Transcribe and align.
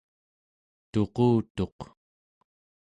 tuqutuq 0.91 1.79